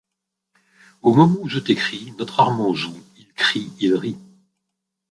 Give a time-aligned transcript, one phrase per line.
[1.03, 4.17] Au moment où je t’écris, notre Armand joue, il crie, il rit.